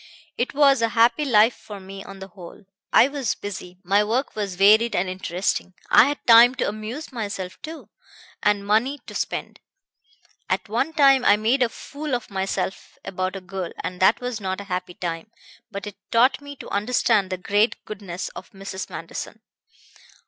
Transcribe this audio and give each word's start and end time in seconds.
It 0.35 0.55
was 0.55 0.81
a 0.81 0.89
happy 0.97 1.25
life 1.25 1.53
for 1.55 1.79
me 1.79 2.03
on 2.03 2.17
the 2.17 2.29
whole. 2.29 2.63
I 2.91 3.07
was 3.07 3.35
busy, 3.35 3.77
my 3.83 4.03
work 4.03 4.35
was 4.35 4.55
varied 4.55 4.95
and 4.95 5.07
interesting. 5.07 5.75
I 5.91 6.05
had 6.05 6.25
time 6.25 6.55
to 6.55 6.67
amuse 6.67 7.11
myself, 7.11 7.61
too, 7.61 7.87
and 8.41 8.65
money 8.65 8.97
to 9.05 9.13
spend. 9.13 9.59
At 10.49 10.67
one 10.67 10.93
time 10.93 11.23
I 11.23 11.37
made 11.37 11.61
a 11.61 11.69
fool 11.69 12.15
of 12.15 12.31
myself 12.31 12.97
about 13.05 13.35
a 13.35 13.41
girl, 13.41 13.73
and 13.83 13.99
that 13.99 14.19
was 14.19 14.41
not 14.41 14.59
a 14.59 14.63
happy 14.73 14.95
time; 14.95 15.29
but 15.69 15.85
it 15.85 15.97
taught 16.11 16.41
me 16.41 16.55
to 16.55 16.69
understand 16.69 17.29
the 17.29 17.37
great 17.37 17.75
goodness 17.85 18.29
of 18.29 18.49
Mrs. 18.53 18.89
Manderson." 18.89 19.41